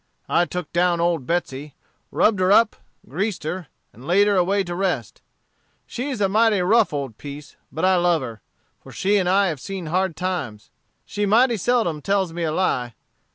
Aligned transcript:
I 0.27 0.45
took 0.45 0.73
down 0.73 0.99
old 0.99 1.27
Betsey, 1.27 1.75
rubbed 2.09 2.39
her 2.39 2.51
up, 2.51 2.75
greased 3.07 3.43
her, 3.43 3.67
and 3.93 4.07
laid 4.07 4.25
her 4.25 4.35
away 4.35 4.63
to 4.63 4.73
rest. 4.73 5.21
She 5.85 6.09
is 6.09 6.19
a 6.19 6.27
mighty 6.27 6.59
rough 6.63 6.91
old 6.91 7.19
piece, 7.19 7.55
but 7.71 7.85
I 7.85 7.97
love 7.97 8.23
her, 8.23 8.41
for 8.79 8.91
she 8.91 9.17
and 9.17 9.29
I 9.29 9.45
have 9.45 9.59
seen 9.61 9.85
hard 9.85 10.15
times. 10.15 10.71
She 11.05 11.27
mighty 11.27 11.55
seldom 11.55 12.01
tells 12.01 12.33
me 12.33 12.41
a 12.41 12.51
lie. 12.51 12.95